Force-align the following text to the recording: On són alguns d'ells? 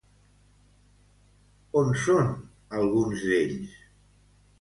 On 1.81 1.91
són 2.05 2.31
alguns 2.79 3.27
d'ells? 3.27 3.77